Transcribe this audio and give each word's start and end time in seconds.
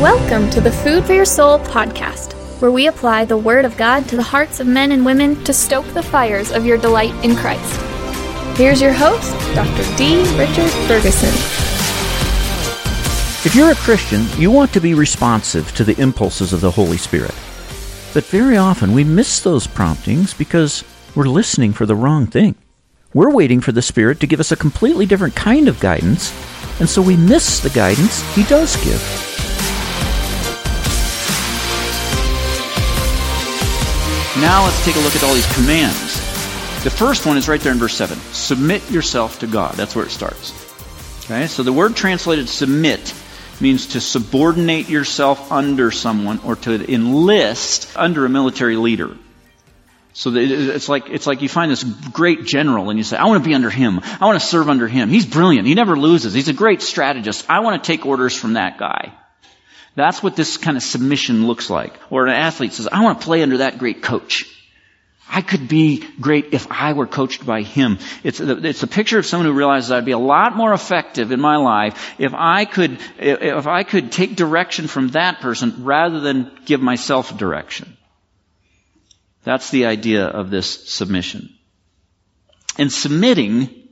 Welcome 0.00 0.48
to 0.50 0.60
the 0.60 0.70
Food 0.70 1.06
for 1.06 1.12
Your 1.12 1.24
Soul 1.24 1.58
podcast, 1.58 2.34
where 2.62 2.70
we 2.70 2.86
apply 2.86 3.24
the 3.24 3.36
Word 3.36 3.64
of 3.64 3.76
God 3.76 4.08
to 4.08 4.14
the 4.14 4.22
hearts 4.22 4.60
of 4.60 4.68
men 4.68 4.92
and 4.92 5.04
women 5.04 5.42
to 5.42 5.52
stoke 5.52 5.86
the 5.86 6.04
fires 6.04 6.52
of 6.52 6.64
your 6.64 6.78
delight 6.78 7.12
in 7.24 7.34
Christ. 7.34 7.80
Here's 8.56 8.80
your 8.80 8.92
host, 8.92 9.32
Dr. 9.56 9.96
D. 9.96 10.18
Richard 10.38 10.70
Ferguson. 10.86 11.34
If 13.44 13.56
you're 13.56 13.72
a 13.72 13.74
Christian, 13.74 14.24
you 14.40 14.52
want 14.52 14.72
to 14.74 14.80
be 14.80 14.94
responsive 14.94 15.74
to 15.74 15.82
the 15.82 16.00
impulses 16.00 16.52
of 16.52 16.60
the 16.60 16.70
Holy 16.70 16.96
Spirit. 16.96 17.34
But 18.14 18.24
very 18.26 18.56
often 18.56 18.92
we 18.92 19.02
miss 19.02 19.40
those 19.40 19.66
promptings 19.66 20.32
because 20.32 20.84
we're 21.16 21.24
listening 21.24 21.72
for 21.72 21.86
the 21.86 21.96
wrong 21.96 22.28
thing. 22.28 22.54
We're 23.14 23.34
waiting 23.34 23.60
for 23.60 23.72
the 23.72 23.82
Spirit 23.82 24.20
to 24.20 24.28
give 24.28 24.38
us 24.38 24.52
a 24.52 24.56
completely 24.56 25.06
different 25.06 25.34
kind 25.34 25.66
of 25.66 25.80
guidance, 25.80 26.32
and 26.78 26.88
so 26.88 27.02
we 27.02 27.16
miss 27.16 27.58
the 27.58 27.70
guidance 27.70 28.22
He 28.36 28.44
does 28.44 28.76
give. 28.84 29.27
Now 34.40 34.64
let's 34.64 34.84
take 34.84 34.94
a 34.94 35.00
look 35.00 35.16
at 35.16 35.24
all 35.24 35.34
these 35.34 35.52
commands. 35.54 36.14
The 36.84 36.90
first 36.90 37.26
one 37.26 37.36
is 37.36 37.48
right 37.48 37.60
there 37.60 37.72
in 37.72 37.78
verse 37.78 37.94
7. 37.94 38.16
Submit 38.32 38.88
yourself 38.88 39.40
to 39.40 39.48
God. 39.48 39.74
That's 39.74 39.96
where 39.96 40.04
it 40.04 40.10
starts. 40.10 40.54
Okay? 41.24 41.48
So 41.48 41.64
the 41.64 41.72
word 41.72 41.96
translated 41.96 42.48
submit 42.48 43.12
means 43.60 43.88
to 43.88 44.00
subordinate 44.00 44.88
yourself 44.88 45.50
under 45.50 45.90
someone 45.90 46.38
or 46.44 46.54
to 46.54 46.92
enlist 46.94 47.96
under 47.96 48.24
a 48.24 48.28
military 48.28 48.76
leader. 48.76 49.16
So 50.12 50.32
it's 50.34 50.88
like, 50.88 51.10
it's 51.10 51.26
like 51.26 51.42
you 51.42 51.48
find 51.48 51.70
this 51.70 51.82
great 51.82 52.44
general 52.44 52.90
and 52.90 52.98
you 52.98 53.04
say, 53.04 53.16
I 53.16 53.26
want 53.26 53.42
to 53.42 53.48
be 53.48 53.54
under 53.54 53.70
him. 53.70 54.00
I 54.02 54.24
want 54.24 54.40
to 54.40 54.46
serve 54.46 54.68
under 54.68 54.86
him. 54.86 55.08
He's 55.08 55.26
brilliant. 55.26 55.66
He 55.66 55.74
never 55.74 55.96
loses. 55.96 56.32
He's 56.32 56.48
a 56.48 56.52
great 56.52 56.80
strategist. 56.80 57.50
I 57.50 57.60
want 57.60 57.82
to 57.82 57.86
take 57.86 58.06
orders 58.06 58.36
from 58.36 58.52
that 58.52 58.78
guy. 58.78 59.12
That's 59.98 60.22
what 60.22 60.36
this 60.36 60.58
kind 60.58 60.76
of 60.76 60.84
submission 60.84 61.48
looks 61.48 61.68
like. 61.68 61.92
Or 62.08 62.24
an 62.24 62.32
athlete 62.32 62.72
says, 62.72 62.86
I 62.86 63.02
want 63.02 63.20
to 63.20 63.24
play 63.24 63.42
under 63.42 63.56
that 63.58 63.78
great 63.78 64.00
coach. 64.00 64.44
I 65.28 65.42
could 65.42 65.66
be 65.66 66.06
great 66.20 66.54
if 66.54 66.70
I 66.70 66.92
were 66.92 67.08
coached 67.08 67.44
by 67.44 67.62
him. 67.62 67.98
It's 68.22 68.38
a, 68.38 68.64
it's 68.64 68.84
a 68.84 68.86
picture 68.86 69.18
of 69.18 69.26
someone 69.26 69.46
who 69.46 69.54
realizes 69.54 69.90
I'd 69.90 70.04
be 70.04 70.12
a 70.12 70.18
lot 70.18 70.54
more 70.54 70.72
effective 70.72 71.32
in 71.32 71.40
my 71.40 71.56
life 71.56 72.14
if 72.16 72.32
I 72.32 72.64
could, 72.64 73.00
if 73.18 73.66
I 73.66 73.82
could 73.82 74.12
take 74.12 74.36
direction 74.36 74.86
from 74.86 75.08
that 75.08 75.40
person 75.40 75.82
rather 75.82 76.20
than 76.20 76.52
give 76.64 76.80
myself 76.80 77.36
direction. 77.36 77.96
That's 79.42 79.70
the 79.70 79.86
idea 79.86 80.26
of 80.26 80.48
this 80.48 80.88
submission. 80.88 81.52
And 82.78 82.92
submitting 82.92 83.87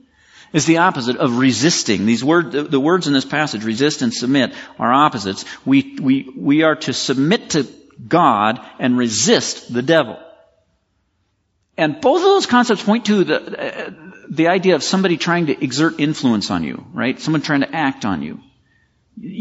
is 0.53 0.65
the 0.65 0.77
opposite 0.77 1.17
of 1.17 1.37
resisting. 1.37 2.05
These 2.05 2.23
words, 2.23 2.69
the 2.69 2.79
words 2.79 3.07
in 3.07 3.13
this 3.13 3.25
passage, 3.25 3.63
resist 3.63 4.01
and 4.01 4.13
submit, 4.13 4.53
are 4.79 4.91
opposites. 4.91 5.45
We, 5.65 5.97
we, 5.99 6.31
we 6.35 6.63
are 6.63 6.75
to 6.75 6.93
submit 6.93 7.51
to 7.51 7.67
God 8.07 8.59
and 8.79 8.97
resist 8.97 9.73
the 9.73 9.81
devil. 9.81 10.19
And 11.77 12.01
both 12.01 12.17
of 12.17 12.23
those 12.23 12.45
concepts 12.45 12.83
point 12.83 13.05
to 13.05 13.23
the, 13.23 13.95
the 14.29 14.47
idea 14.47 14.75
of 14.75 14.83
somebody 14.83 15.17
trying 15.17 15.47
to 15.47 15.63
exert 15.63 15.99
influence 15.99 16.49
on 16.49 16.63
you, 16.63 16.85
right? 16.93 17.19
Someone 17.19 17.41
trying 17.41 17.61
to 17.61 17.75
act 17.75 18.05
on 18.05 18.21
you. 18.21 18.39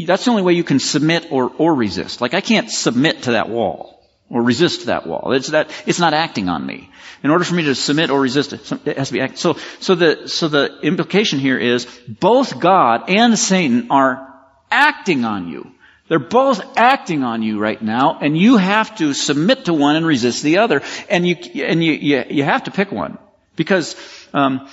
That's 0.06 0.24
the 0.24 0.30
only 0.30 0.42
way 0.42 0.54
you 0.54 0.64
can 0.64 0.78
submit 0.78 1.28
or, 1.30 1.50
or 1.58 1.74
resist. 1.74 2.20
Like 2.20 2.34
I 2.34 2.41
can't 2.41 2.70
submit 2.70 3.22
to 3.24 3.32
that 3.32 3.48
wall 3.48 3.95
or 4.28 4.42
resist 4.42 4.86
that 4.86 5.06
wall. 5.06 5.32
It's 5.32 5.48
that, 5.48 5.70
it's 5.86 6.00
not 6.00 6.14
acting 6.14 6.48
on 6.48 6.64
me. 6.64 6.91
In 7.22 7.30
order 7.30 7.44
for 7.44 7.55
me 7.55 7.64
to 7.64 7.74
submit 7.74 8.10
or 8.10 8.20
resist 8.20 8.52
it, 8.52 8.72
it 8.86 8.98
has 8.98 9.08
to 9.08 9.14
be 9.14 9.20
act. 9.20 9.38
So, 9.38 9.55
so 9.80 9.94
the, 9.94 10.28
so 10.28 10.48
the 10.48 10.80
implication 10.82 11.38
here 11.38 11.58
is 11.58 11.86
both 12.08 12.58
God 12.58 13.08
and 13.08 13.38
Satan 13.38 13.88
are 13.91 14.34
acting 14.70 15.24
on 15.24 15.48
you. 15.48 15.72
They're 16.08 16.19
both 16.19 16.62
acting 16.77 17.24
on 17.24 17.42
you 17.42 17.58
right 17.58 17.80
now, 17.80 18.19
and 18.20 18.38
you 18.38 18.58
have 18.58 18.97
to 18.98 19.12
submit 19.12 19.64
to 19.64 19.75
one 19.75 19.97
and 19.97 20.06
resist 20.06 20.43
the 20.44 20.58
other, 20.58 20.82
and 21.10 21.26
you 21.26 21.34
and 21.64 21.82
you 21.82 21.93
you, 21.93 22.25
you 22.31 22.44
have 22.44 22.64
to 22.64 22.70
pick 22.70 22.93
one 22.93 23.19
because 23.56 23.97
um, 24.32 24.69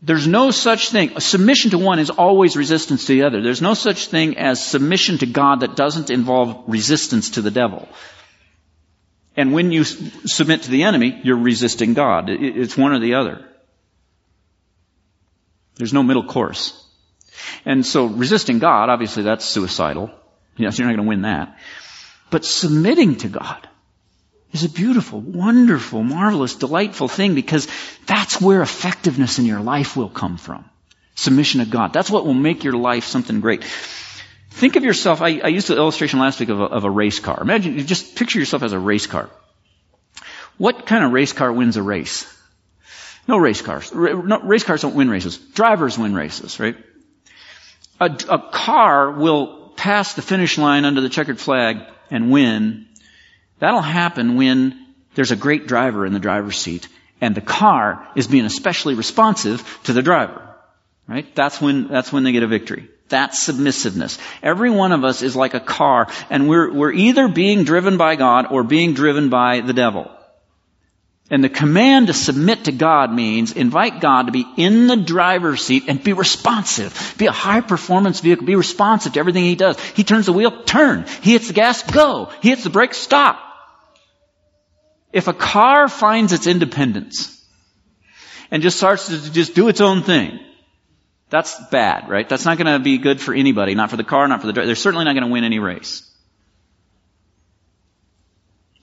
there's 0.00 0.26
no 0.26 0.50
such 0.50 0.88
thing. 0.88 1.20
Submission 1.20 1.72
to 1.72 1.78
one 1.78 1.98
is 1.98 2.08
always 2.08 2.56
resistance 2.56 3.06
to 3.06 3.12
the 3.12 3.24
other. 3.24 3.42
There's 3.42 3.60
no 3.60 3.74
such 3.74 4.06
thing 4.06 4.38
as 4.38 4.64
submission 4.64 5.18
to 5.18 5.26
God 5.26 5.60
that 5.60 5.76
doesn't 5.76 6.08
involve 6.10 6.64
resistance 6.66 7.30
to 7.30 7.42
the 7.42 7.50
devil. 7.50 7.86
And 9.36 9.52
when 9.52 9.72
you 9.72 9.84
submit 9.84 10.62
to 10.62 10.70
the 10.70 10.82
enemy, 10.82 11.20
you're 11.24 11.38
resisting 11.38 11.94
God. 11.94 12.28
It's 12.28 12.76
one 12.76 12.92
or 12.92 13.00
the 13.00 13.14
other. 13.14 13.44
There's 15.76 15.92
no 15.92 16.02
middle 16.02 16.24
course. 16.24 16.78
And 17.64 17.84
so 17.84 18.06
resisting 18.06 18.58
God, 18.58 18.90
obviously 18.90 19.22
that's 19.22 19.44
suicidal. 19.44 20.10
Yes, 20.56 20.78
you're 20.78 20.86
not 20.86 20.96
going 20.96 21.06
to 21.06 21.08
win 21.08 21.22
that. 21.22 21.58
But 22.30 22.44
submitting 22.44 23.16
to 23.16 23.28
God 23.28 23.68
is 24.52 24.64
a 24.64 24.68
beautiful, 24.68 25.20
wonderful, 25.20 26.02
marvelous, 26.02 26.54
delightful 26.56 27.08
thing 27.08 27.34
because 27.34 27.68
that's 28.06 28.40
where 28.40 28.62
effectiveness 28.62 29.38
in 29.38 29.46
your 29.46 29.60
life 29.60 29.96
will 29.96 30.10
come 30.10 30.36
from. 30.36 30.64
Submission 31.14 31.60
to 31.60 31.66
God. 31.66 31.92
That's 31.92 32.10
what 32.10 32.26
will 32.26 32.34
make 32.34 32.64
your 32.64 32.74
life 32.74 33.04
something 33.04 33.40
great. 33.40 33.64
Think 34.52 34.76
of 34.76 34.84
yourself, 34.84 35.22
I, 35.22 35.40
I 35.40 35.48
used 35.48 35.68
the 35.68 35.76
illustration 35.76 36.20
last 36.20 36.38
week 36.38 36.50
of 36.50 36.60
a, 36.60 36.64
of 36.64 36.84
a 36.84 36.90
race 36.90 37.18
car. 37.18 37.38
Imagine, 37.40 37.84
just 37.86 38.14
picture 38.16 38.38
yourself 38.38 38.62
as 38.62 38.72
a 38.72 38.78
race 38.78 39.06
car. 39.06 39.28
What 40.58 40.86
kind 40.86 41.04
of 41.04 41.12
race 41.12 41.32
car 41.32 41.52
wins 41.52 41.76
a 41.76 41.82
race? 41.82 42.32
No 43.26 43.38
race 43.38 43.62
cars. 43.62 43.92
No, 43.92 44.40
race 44.42 44.62
cars 44.62 44.82
don't 44.82 44.94
win 44.94 45.08
races. 45.08 45.38
Drivers 45.38 45.98
win 45.98 46.14
races, 46.14 46.60
right? 46.60 46.76
A, 47.98 48.06
a 48.28 48.38
car 48.52 49.12
will 49.12 49.72
pass 49.76 50.14
the 50.14 50.22
finish 50.22 50.58
line 50.58 50.84
under 50.84 51.00
the 51.00 51.08
checkered 51.08 51.40
flag 51.40 51.78
and 52.10 52.30
win. 52.30 52.86
That'll 53.58 53.80
happen 53.80 54.36
when 54.36 54.86
there's 55.14 55.30
a 55.30 55.36
great 55.36 55.66
driver 55.66 56.04
in 56.04 56.12
the 56.12 56.20
driver's 56.20 56.58
seat 56.58 56.88
and 57.20 57.34
the 57.34 57.40
car 57.40 58.08
is 58.16 58.26
being 58.26 58.44
especially 58.44 58.94
responsive 58.94 59.80
to 59.84 59.92
the 59.92 60.02
driver. 60.02 60.48
Right? 61.08 61.34
That's 61.34 61.60
when, 61.60 61.88
that's 61.88 62.12
when 62.12 62.22
they 62.22 62.32
get 62.32 62.42
a 62.42 62.48
victory. 62.48 62.88
That's 63.12 63.42
submissiveness. 63.42 64.18
Every 64.42 64.70
one 64.70 64.92
of 64.92 65.04
us 65.04 65.20
is 65.20 65.36
like 65.36 65.52
a 65.52 65.60
car, 65.60 66.08
and 66.30 66.48
we're, 66.48 66.72
we're 66.72 66.92
either 66.92 67.28
being 67.28 67.64
driven 67.64 67.98
by 67.98 68.16
God 68.16 68.46
or 68.50 68.64
being 68.64 68.94
driven 68.94 69.28
by 69.28 69.60
the 69.60 69.74
devil. 69.74 70.10
And 71.30 71.44
the 71.44 71.50
command 71.50 72.06
to 72.06 72.14
submit 72.14 72.64
to 72.64 72.72
God 72.72 73.12
means 73.12 73.52
invite 73.52 74.00
God 74.00 74.26
to 74.26 74.32
be 74.32 74.46
in 74.56 74.86
the 74.86 74.96
driver's 74.96 75.62
seat 75.62 75.84
and 75.88 76.02
be 76.02 76.14
responsive. 76.14 77.14
Be 77.18 77.26
a 77.26 77.32
high 77.32 77.60
performance 77.60 78.20
vehicle. 78.20 78.46
Be 78.46 78.56
responsive 78.56 79.12
to 79.12 79.20
everything 79.20 79.44
He 79.44 79.56
does. 79.56 79.78
He 79.90 80.04
turns 80.04 80.24
the 80.24 80.32
wheel, 80.32 80.62
turn. 80.62 81.04
He 81.20 81.32
hits 81.32 81.48
the 81.48 81.54
gas, 81.54 81.82
go. 81.82 82.30
He 82.40 82.48
hits 82.48 82.64
the 82.64 82.70
brake, 82.70 82.94
stop. 82.94 83.38
If 85.12 85.28
a 85.28 85.34
car 85.34 85.88
finds 85.88 86.32
its 86.32 86.46
independence 86.46 87.46
and 88.50 88.62
just 88.62 88.78
starts 88.78 89.08
to 89.08 89.32
just 89.32 89.54
do 89.54 89.68
its 89.68 89.82
own 89.82 90.02
thing, 90.02 90.40
that's 91.32 91.58
bad, 91.70 92.10
right? 92.10 92.28
That's 92.28 92.44
not 92.44 92.58
going 92.58 92.66
to 92.66 92.78
be 92.78 92.98
good 92.98 93.18
for 93.18 93.32
anybody, 93.32 93.74
not 93.74 93.88
for 93.88 93.96
the 93.96 94.04
car, 94.04 94.28
not 94.28 94.42
for 94.42 94.46
the 94.46 94.52
driver. 94.52 94.66
They're 94.66 94.76
certainly 94.76 95.06
not 95.06 95.14
going 95.14 95.24
to 95.24 95.32
win 95.32 95.44
any 95.44 95.60
race. 95.60 96.06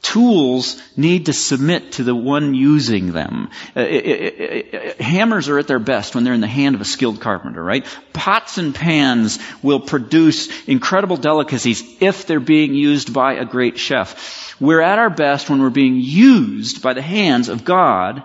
Tools 0.01 0.81
need 0.97 1.27
to 1.27 1.33
submit 1.33 1.91
to 1.93 2.03
the 2.03 2.15
one 2.15 2.55
using 2.55 3.11
them. 3.11 3.51
Uh, 3.77 3.81
it, 3.81 4.05
it, 4.07 4.73
it, 4.73 5.01
hammers 5.01 5.47
are 5.47 5.59
at 5.59 5.67
their 5.67 5.77
best 5.77 6.15
when 6.15 6.23
they're 6.23 6.33
in 6.33 6.41
the 6.41 6.47
hand 6.47 6.73
of 6.73 6.81
a 6.81 6.85
skilled 6.85 7.21
carpenter, 7.21 7.63
right? 7.63 7.85
Pots 8.13 8.57
and 8.57 8.73
pans 8.73 9.37
will 9.61 9.81
produce 9.81 10.49
incredible 10.67 11.17
delicacies 11.17 11.83
if 12.01 12.25
they're 12.25 12.39
being 12.39 12.73
used 12.73 13.13
by 13.13 13.33
a 13.33 13.45
great 13.45 13.77
chef. 13.77 14.55
We're 14.59 14.81
at 14.81 14.97
our 14.97 15.11
best 15.11 15.51
when 15.51 15.61
we're 15.61 15.69
being 15.69 15.97
used 15.97 16.81
by 16.81 16.93
the 16.93 17.03
hands 17.03 17.47
of 17.47 17.63
God 17.63 18.23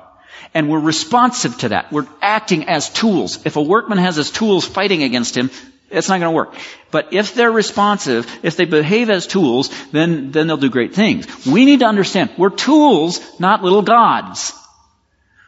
and 0.55 0.69
we're 0.69 0.79
responsive 0.79 1.59
to 1.59 1.71
that. 1.71 1.93
We're 1.93 2.07
acting 2.23 2.69
as 2.69 2.91
tools. 2.91 3.45
If 3.45 3.57
a 3.57 3.63
workman 3.63 3.99
has 3.99 4.17
his 4.17 4.31
tools 4.31 4.67
fighting 4.67 5.03
against 5.03 5.37
him, 5.37 5.51
it's 5.91 6.09
not 6.09 6.21
going 6.21 6.33
to 6.33 6.37
work. 6.37 6.55
But 6.91 7.13
if 7.13 7.35
they're 7.35 7.53
responsive, 7.53 8.27
if 8.43 8.57
they 8.57 8.65
behave 8.65 9.11
as 9.11 9.27
tools, 9.27 9.71
then, 9.93 10.33
then 10.33 10.47
they'll 10.47 10.57
do 10.57 10.71
great 10.71 10.95
things. 10.95 11.47
We 11.47 11.65
need 11.65 11.81
to 11.81 11.87
understand, 11.87 12.31
we're 12.37 12.51
tools, 12.51 13.21
not 13.39 13.63
little 13.63 13.83
gods. 13.83 14.53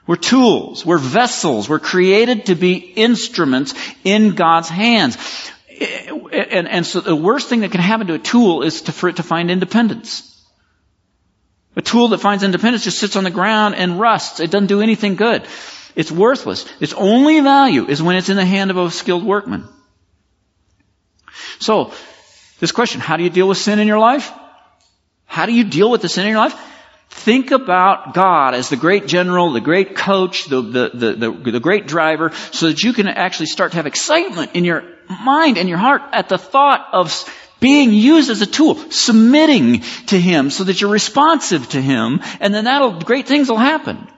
We're 0.07 0.17
tools. 0.17 0.87
We're 0.87 0.99
vessels. 0.99 1.69
We're 1.69 1.81
created 1.81 2.47
to 2.47 2.55
be 2.55 2.75
instruments 2.77 3.75
in 4.05 4.35
God's 4.35 4.69
hands. 4.69 5.19
Eh, 5.69 5.85
eh, 6.33 6.47
and, 6.51 6.69
and 6.69 6.87
so 6.87 7.01
the 7.01 7.17
worst 7.17 7.49
thing 7.49 7.61
that 7.61 7.73
can 7.73 7.81
happen 7.81 8.07
to 8.07 8.15
a 8.15 8.19
tool 8.19 8.63
is 8.63 8.83
to, 8.83 8.93
for 8.93 9.09
it 9.09 9.17
to 9.17 9.25
find 9.25 9.51
independence. 9.51 10.36
A 11.77 11.83
tool 11.83 12.09
that 12.09 12.19
finds 12.19 12.43
independence 12.43 12.85
just 12.85 12.99
sits 12.99 13.17
on 13.17 13.25
the 13.25 13.31
ground 13.31 13.75
and 13.75 14.01
rusts. 14.01 14.41
It 14.41 14.51
doesn't 14.51 14.69
do 14.69 14.81
anything 14.81 15.15
good. 15.15 15.47
It's 15.95 16.11
worthless. 16.11 16.67
Its 16.81 16.95
only 16.95 17.41
value 17.41 17.87
is 17.87 18.03
when 18.03 18.17
it's 18.17 18.31
in 18.31 18.37
the 18.37 18.45
hand 18.45 18.71
of 18.71 18.79
a 18.79 18.91
skilled 18.91 19.25
workman. 19.25 19.69
So, 21.59 21.93
this 22.61 22.73
question, 22.73 23.01
how 23.01 23.17
do 23.17 23.25
you 23.25 23.31
deal 23.31 23.49
with 23.49 23.59
sin 23.59 23.79
in 23.79 23.87
your 23.87 23.99
life? 23.99 24.33
How 25.27 25.45
do 25.45 25.53
you 25.53 25.65
deal 25.65 25.91
with 25.91 26.01
the 26.01 26.09
sin 26.09 26.25
in 26.25 26.31
your 26.31 26.41
life? 26.41 26.59
Think 27.11 27.51
about 27.51 28.15
God 28.15 28.55
as 28.55 28.69
the 28.69 28.77
great 28.77 29.07
general, 29.07 29.53
the 29.53 29.61
great 29.61 29.97
coach, 29.97 30.47
the, 30.47 30.61
the, 30.63 30.91
the, 31.17 31.51
the, 31.51 31.61
great 31.61 31.87
driver, 31.87 32.33
so 32.53 32.69
that 32.69 32.83
you 32.83 32.93
can 32.93 33.07
actually 33.07 33.47
start 33.47 33.73
to 33.73 33.77
have 33.77 33.87
excitement 33.87 34.53
in 34.55 34.65
your 34.65 34.85
mind 35.09 35.57
and 35.57 35.69
your 35.69 35.79
heart 35.79 36.03
at 36.13 36.29
the 36.29 36.39
thought 36.39 36.89
of 36.93 37.11
being 37.61 37.93
used 37.93 38.31
as 38.31 38.43
a 38.43 38.47
tool, 38.47 38.77
submitting 38.91 39.81
to 40.09 40.21
Him 40.21 40.51
so 40.51 40.65
that 40.65 40.81
you're 40.81 40.91
responsive 40.91 41.69
to 41.71 41.81
Him, 41.81 42.21
and 42.41 42.55
then 42.55 42.65
that'll, 42.65 43.01
great 43.01 43.27
things 43.27 43.49
will 43.49 43.57
happen. 43.57 44.09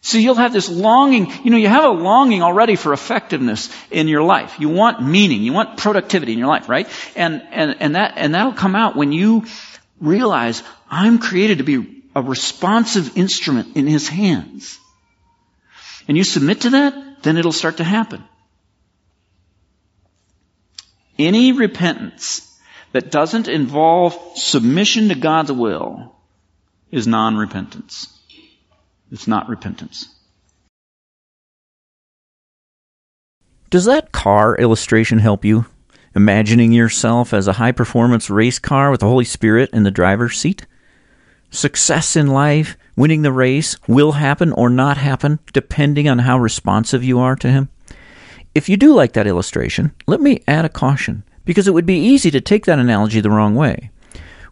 So 0.00 0.18
you'll 0.18 0.36
have 0.36 0.52
this 0.52 0.68
longing, 0.68 1.32
you 1.42 1.50
know, 1.50 1.56
you 1.56 1.68
have 1.68 1.84
a 1.84 1.88
longing 1.88 2.40
already 2.40 2.76
for 2.76 2.92
effectiveness 2.92 3.70
in 3.90 4.06
your 4.06 4.22
life. 4.22 4.60
You 4.60 4.68
want 4.68 5.02
meaning, 5.02 5.42
you 5.42 5.52
want 5.52 5.78
productivity 5.78 6.32
in 6.32 6.38
your 6.38 6.46
life, 6.46 6.68
right? 6.68 6.88
And, 7.16 7.42
and, 7.50 7.76
and 7.80 7.96
that, 7.96 8.14
and 8.16 8.34
that'll 8.34 8.52
come 8.52 8.76
out 8.76 8.94
when 8.94 9.10
you 9.10 9.46
realize 10.00 10.62
I'm 10.88 11.18
created 11.18 11.58
to 11.58 11.64
be 11.64 12.04
a 12.14 12.22
responsive 12.22 13.16
instrument 13.18 13.76
in 13.76 13.86
His 13.86 14.08
hands. 14.08 14.78
And 16.06 16.16
you 16.16 16.22
submit 16.24 16.60
to 16.62 16.70
that, 16.70 17.22
then 17.22 17.36
it'll 17.36 17.52
start 17.52 17.78
to 17.78 17.84
happen. 17.84 18.22
Any 21.18 21.52
repentance 21.52 22.42
that 22.92 23.10
doesn't 23.10 23.48
involve 23.48 24.18
submission 24.36 25.08
to 25.08 25.14
God's 25.14 25.52
will 25.52 26.14
is 26.90 27.06
non-repentance. 27.06 28.08
It's 29.10 29.26
not 29.26 29.48
repentance. 29.48 30.08
Does 33.70 33.84
that 33.86 34.12
car 34.12 34.56
illustration 34.56 35.18
help 35.18 35.44
you? 35.44 35.66
Imagining 36.14 36.72
yourself 36.72 37.34
as 37.34 37.48
a 37.48 37.54
high 37.54 37.72
performance 37.72 38.30
race 38.30 38.58
car 38.58 38.90
with 38.90 39.00
the 39.00 39.08
Holy 39.08 39.24
Spirit 39.24 39.70
in 39.72 39.82
the 39.82 39.90
driver's 39.90 40.38
seat? 40.38 40.66
Success 41.50 42.16
in 42.16 42.28
life, 42.28 42.76
winning 42.96 43.22
the 43.22 43.32
race, 43.32 43.76
will 43.86 44.12
happen 44.12 44.52
or 44.52 44.70
not 44.70 44.96
happen 44.96 45.38
depending 45.52 46.08
on 46.08 46.20
how 46.20 46.38
responsive 46.38 47.04
you 47.04 47.18
are 47.18 47.36
to 47.36 47.50
Him. 47.50 47.68
If 48.56 48.70
you 48.70 48.78
do 48.78 48.94
like 48.94 49.12
that 49.12 49.26
illustration, 49.26 49.92
let 50.06 50.22
me 50.22 50.42
add 50.48 50.64
a 50.64 50.70
caution, 50.70 51.24
because 51.44 51.68
it 51.68 51.74
would 51.74 51.84
be 51.84 51.98
easy 51.98 52.30
to 52.30 52.40
take 52.40 52.64
that 52.64 52.78
analogy 52.78 53.20
the 53.20 53.28
wrong 53.28 53.54
way. 53.54 53.90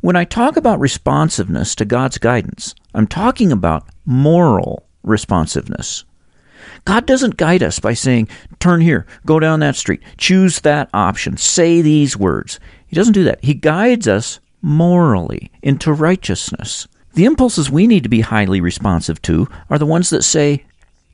When 0.02 0.14
I 0.14 0.24
talk 0.24 0.58
about 0.58 0.78
responsiveness 0.78 1.74
to 1.76 1.86
God's 1.86 2.18
guidance, 2.18 2.74
I'm 2.92 3.06
talking 3.06 3.50
about 3.50 3.88
moral 4.04 4.86
responsiveness. 5.04 6.04
God 6.84 7.06
doesn't 7.06 7.38
guide 7.38 7.62
us 7.62 7.78
by 7.78 7.94
saying, 7.94 8.28
turn 8.60 8.82
here, 8.82 9.06
go 9.24 9.40
down 9.40 9.60
that 9.60 9.74
street, 9.74 10.02
choose 10.18 10.60
that 10.60 10.90
option, 10.92 11.38
say 11.38 11.80
these 11.80 12.14
words. 12.14 12.60
He 12.86 12.96
doesn't 12.96 13.14
do 13.14 13.24
that. 13.24 13.42
He 13.42 13.54
guides 13.54 14.06
us 14.06 14.38
morally 14.60 15.50
into 15.62 15.94
righteousness. 15.94 16.86
The 17.14 17.24
impulses 17.24 17.70
we 17.70 17.86
need 17.86 18.02
to 18.02 18.10
be 18.10 18.20
highly 18.20 18.60
responsive 18.60 19.22
to 19.22 19.48
are 19.70 19.78
the 19.78 19.86
ones 19.86 20.10
that 20.10 20.24
say, 20.24 20.66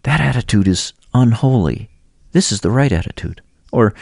that 0.02 0.20
attitude 0.20 0.66
is 0.66 0.92
unholy. 1.14 1.89
This 2.32 2.52
is 2.52 2.60
the 2.60 2.70
right 2.70 2.92
attitude. 2.92 3.42
Or, 3.72 3.94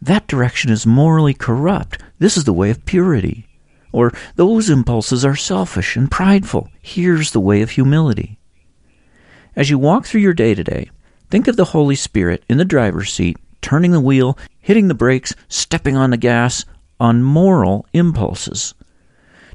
that 0.00 0.26
direction 0.26 0.70
is 0.70 0.86
morally 0.86 1.34
corrupt. 1.34 2.02
This 2.18 2.36
is 2.36 2.44
the 2.44 2.52
way 2.52 2.70
of 2.70 2.84
purity. 2.84 3.46
Or, 3.92 4.12
those 4.36 4.70
impulses 4.70 5.24
are 5.24 5.36
selfish 5.36 5.96
and 5.96 6.10
prideful. 6.10 6.70
Here's 6.80 7.30
the 7.30 7.40
way 7.40 7.62
of 7.62 7.70
humility. 7.70 8.38
As 9.54 9.70
you 9.70 9.78
walk 9.78 10.06
through 10.06 10.22
your 10.22 10.32
day 10.32 10.54
today, 10.54 10.90
think 11.30 11.46
of 11.46 11.56
the 11.56 11.66
Holy 11.66 11.94
Spirit 11.94 12.42
in 12.48 12.58
the 12.58 12.64
driver's 12.64 13.12
seat, 13.12 13.36
turning 13.60 13.92
the 13.92 14.00
wheel, 14.00 14.38
hitting 14.60 14.88
the 14.88 14.94
brakes, 14.94 15.34
stepping 15.48 15.96
on 15.96 16.10
the 16.10 16.16
gas, 16.16 16.64
on 16.98 17.22
moral 17.22 17.86
impulses. 17.92 18.74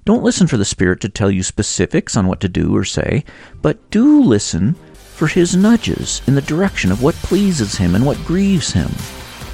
Don't 0.06 0.24
listen 0.24 0.48
for 0.48 0.58
the 0.58 0.66
Spirit 0.66 1.02
to 1.02 1.10
tell 1.10 1.30
you 1.30 1.44
specifics 1.44 2.16
on 2.16 2.28
what 2.28 2.40
to 2.42 2.48
do 2.48 2.76
or 2.76 2.86
say, 2.86 3.26
but 3.62 3.90
do 3.90 4.22
listen 4.22 4.76
for 5.18 5.26
His 5.26 5.56
nudges 5.56 6.22
in 6.28 6.36
the 6.36 6.42
direction 6.44 6.92
of 6.92 7.02
what 7.02 7.16
pleases 7.16 7.76
Him 7.76 7.96
and 7.96 8.06
what 8.06 8.24
grieves 8.24 8.72
Him, 8.72 8.92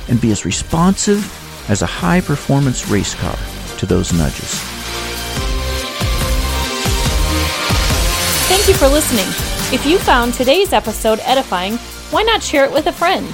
and 0.09 0.19
be 0.19 0.31
as 0.31 0.43
responsive 0.43 1.23
as 1.69 1.81
a 1.81 1.85
high 1.85 2.19
performance 2.19 2.89
race 2.89 3.15
car 3.15 3.37
to 3.77 3.85
those 3.85 4.11
nudges. 4.11 4.59
Thank 8.49 8.67
you 8.67 8.73
for 8.73 8.89
listening. 8.89 9.27
If 9.73 9.85
you 9.85 9.97
found 9.97 10.33
today's 10.33 10.73
episode 10.73 11.19
edifying, 11.23 11.77
why 12.11 12.23
not 12.23 12.43
share 12.43 12.65
it 12.65 12.71
with 12.73 12.87
a 12.87 12.91
friend? 12.91 13.25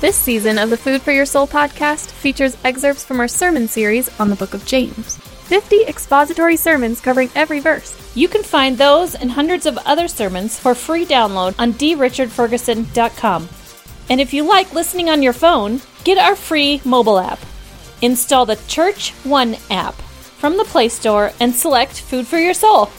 This 0.00 0.16
season 0.16 0.58
of 0.58 0.68
the 0.68 0.76
Food 0.76 1.00
for 1.00 1.12
Your 1.12 1.26
Soul 1.26 1.48
podcast 1.48 2.10
features 2.10 2.58
excerpts 2.62 3.06
from 3.06 3.20
our 3.20 3.26
sermon 3.26 3.68
series 3.68 4.08
on 4.20 4.28
the 4.28 4.36
book 4.36 4.52
of 4.52 4.66
James. 4.66 5.18
50 5.48 5.86
expository 5.86 6.56
sermons 6.56 7.00
covering 7.00 7.30
every 7.34 7.58
verse. 7.58 7.96
You 8.14 8.28
can 8.28 8.42
find 8.42 8.76
those 8.76 9.14
and 9.14 9.30
hundreds 9.30 9.64
of 9.64 9.78
other 9.78 10.06
sermons 10.06 10.58
for 10.58 10.74
free 10.74 11.06
download 11.06 11.54
on 11.58 11.72
drichardferguson.com. 11.72 13.48
And 14.10 14.20
if 14.20 14.34
you 14.34 14.44
like 14.44 14.74
listening 14.74 15.08
on 15.08 15.22
your 15.22 15.32
phone, 15.32 15.80
get 16.04 16.18
our 16.18 16.36
free 16.36 16.82
mobile 16.84 17.18
app. 17.18 17.38
Install 18.02 18.44
the 18.44 18.56
Church 18.68 19.12
One 19.24 19.56
app 19.70 19.94
from 19.94 20.58
the 20.58 20.64
Play 20.64 20.90
Store 20.90 21.32
and 21.40 21.54
select 21.54 22.00
Food 22.00 22.26
for 22.26 22.38
Your 22.38 22.54
Soul. 22.54 22.90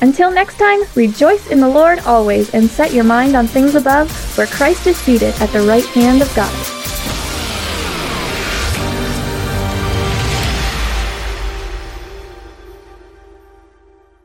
Until 0.00 0.30
next 0.30 0.56
time, 0.56 0.80
rejoice 0.94 1.48
in 1.48 1.60
the 1.60 1.68
Lord 1.68 1.98
always 2.00 2.54
and 2.54 2.68
set 2.68 2.94
your 2.94 3.04
mind 3.04 3.36
on 3.36 3.46
things 3.46 3.74
above, 3.74 4.10
where 4.38 4.46
Christ 4.46 4.86
is 4.86 4.96
seated 4.96 5.34
at 5.40 5.50
the 5.50 5.60
right 5.60 5.84
hand 5.84 6.22
of 6.22 6.34
God. 6.34 6.79